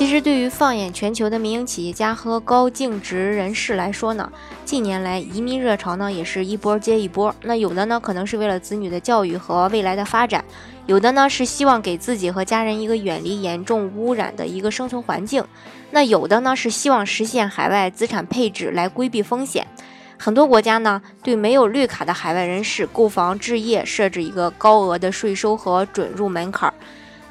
[0.00, 4.32] 其实，对于放眼全球的民营企业家和高净值人士来说呢，
[4.64, 7.34] 近年来移民热潮呢也是一波接一波。
[7.42, 10.42] 那有的呢可能是为了子女的教育和未来的发展，
[10.86, 15.44] 有的呢是希望给自己和家人一个远离严重污染的一个生存环境，
[15.90, 19.66] 那有的呢是希望实现海外资产配置来规避风险。
[20.16, 26.74] 很多国家呢对没有绿卡的海外人士购房置业设置一个高额的税收和准入门槛儿，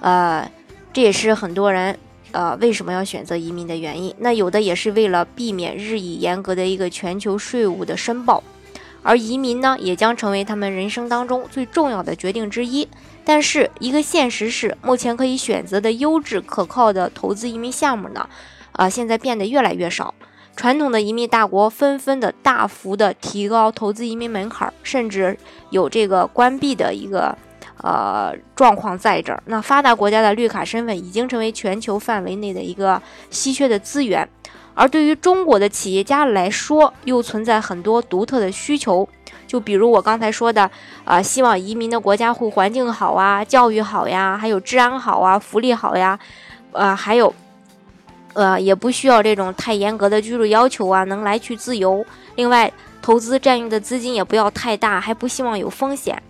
[0.00, 0.50] 呃，
[0.92, 1.98] 这也是很多人。
[2.32, 4.14] 呃，为什么要选择移民的原因？
[4.18, 8.42] 那有的也是为了避免日益严格的一个全球税务的申报，
[9.02, 12.86] 而移民呢，也将成为他们人生当中最重要的决定之一。
[13.24, 18.28] 但是，一个现实是，目前可以选择的优质可靠的投资移民项目呢，
[18.72, 20.14] 啊，现在变得越来越少。
[20.54, 25.38] 传统的移民大国纷纷的大幅的提高投资移民门槛，甚至
[25.70, 27.36] 有这个关闭的一个。
[27.82, 29.42] 呃，状况在这儿。
[29.46, 34.28] 那发达国家的绿卡身份已经成为全球范围内的一个稀缺的资源，
[34.74, 39.08] 而对于中国的企业家来说，又存在很多独特的需求。
[39.46, 40.70] 就比如我刚才说的，
[41.04, 46.18] 啊，希望移民的国家户环境好啊，教育好呀，还有治安好啊，福利好呀，
[46.72, 47.32] 呃，还有，
[48.34, 52.04] 呃，也不需要这种太严格的居住要求啊，能来去自由。
[52.34, 56.22] 另外，投资占用的资金也不要太大，还不希望有风险。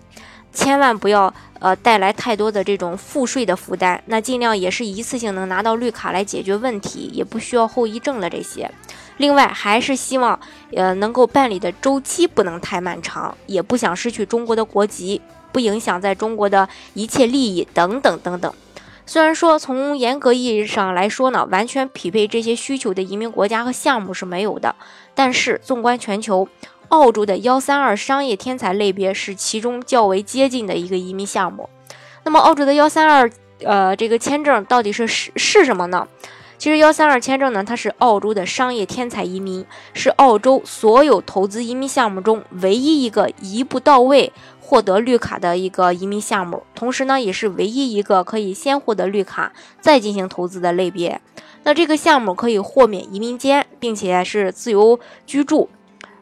[0.58, 8.68] 千万不要呃带来太多的这种赋税的负担，那尽量也是一次性能拿到绿卡来解决问题，也不需要后遗症的这些。
[9.18, 10.38] 另外还是希望
[10.74, 18.52] 呃能够办理的周期不能太漫长，也不想失去中国的国籍，不影响在中国的一切利益等等等等。
[19.06, 24.74] 虽然说从严格意义上来说呢，完全匹配这些需求的移民国家和项目是没有的，
[25.14, 26.48] 但是纵观全球。
[26.88, 31.68] 澳洲的幺三二商业天才类别是其中较为接近的一个移民项目。
[32.24, 33.30] 那么，澳洲的幺三二
[33.64, 36.06] 呃这个签证到底是是是什么呢？
[36.58, 51.20] 其实幺三二签证呢，它是澳洲的商业天才移民，是澳洲所有投资移民项目中唯一一个一步到位获得绿卡的一个移民项目，同时呢，也是唯一一个可以先获得绿卡再进行投资的类别。
[51.62, 55.68] 那这个项目可以豁免移民监，并且是自由居住。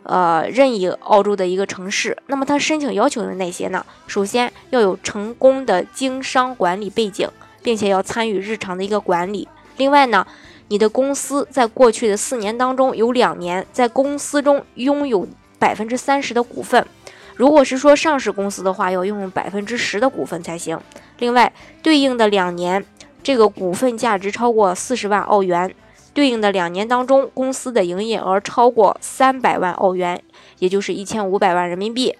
[0.08, 3.84] 呃，任意澳洲的一个城市，那么它申请要求有哪些呢？
[4.06, 7.28] 首先要有成功的经商管理背景，
[7.60, 9.48] 并且要参与日常的一个管理。
[9.78, 10.24] 另外呢，
[10.68, 15.26] 你的公司在过去的四年当中有两年在公司中拥有
[15.58, 16.86] 百分之三十的股份，
[17.34, 20.78] 如果是说上市公司的话，要拥有百分之十的股份才行。
[21.18, 21.52] 另外，
[21.82, 22.84] 对应的两年，
[23.24, 25.74] 这个股份价值超过四十万澳元。
[26.16, 30.24] 对应的两年当中，公司的营业额超过三百万澳元，
[30.58, 32.16] 也就是一千五百万人民币。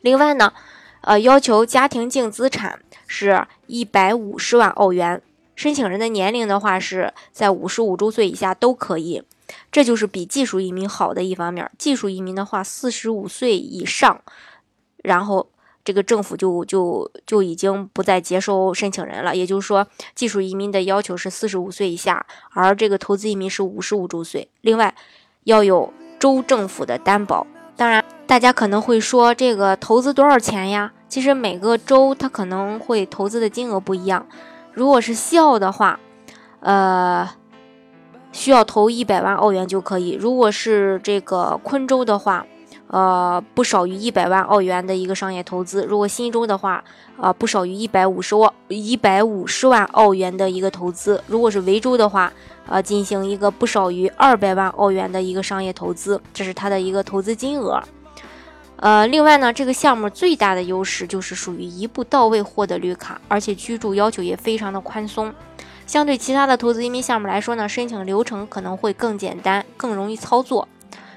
[0.00, 0.52] 另外呢，
[1.02, 5.22] 呃，要求家庭净资产是一百五十万澳元。
[5.54, 9.22] 申请人的年龄的话，是在五十五周岁以下都可以。
[9.70, 11.70] 这就是比技术移民好的一方面。
[11.78, 14.20] 技术移民的话，四十五岁以上，
[15.04, 15.48] 然后。
[15.86, 19.86] 这个政府就就就已经不再接收申请人了，也就是说，
[20.16, 24.48] 技术移民的要求是四十五岁以下，而这个投资移民是五十五周岁。
[24.62, 24.92] 另外，
[25.44, 27.46] 要有州政府的担保。
[27.76, 30.92] 当然，大家可能会说，这个投资多少钱呀？
[31.08, 34.26] 其实每个州它可能会投资的金额不一样。
[34.72, 36.00] 如果是西澳的话，
[36.58, 37.30] 呃，
[38.32, 42.44] 需要投一百万澳元就可以；如果是这个昆州的话，
[42.88, 45.84] 呃，不少于一百万澳元的一个商业投资。
[45.84, 46.82] 如果新州的话，
[47.20, 51.20] 啊，不少于一百五十万一百五十万澳元的一个投资。
[51.26, 52.32] 如果是维州的话，
[52.68, 57.82] 呃，进行一个不少于二百万澳元的一个商业投资，这是它的一个投资金额。
[58.76, 65.34] 呃，另外呢，这个项目最大的优势就是属于一步到位获得绿卡，而且居住要求也非常的宽松。
[65.86, 70.68] 相对其他的投资移民项目来说呢，申请流程可能会更简单，更容易操作。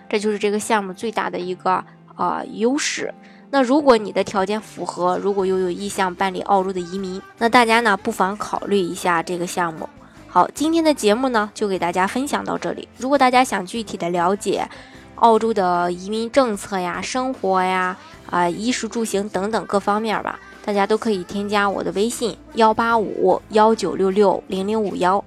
[0.10, 1.84] 这就是这个项目最大的一个
[2.16, 3.14] 啊优势。
[3.52, 9.88] 那如果你的条件符合，如果又有意向办理澳洲的移民，那大家呢不妨考虑一下这个项目。
[10.28, 12.88] 好，今天的节目呢就给大家分享到这里。
[12.98, 14.70] 如果大家想具体的了解
[15.16, 17.98] 澳洲的移民政策呀、生活呀、
[18.30, 25.24] 啊衣食住行等等各方面吧，大家都可以添加我的微信幺八五幺九六六零零五幺，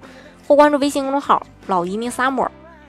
[0.46, 2.48] 或关注微信公众号“老移民 summer”。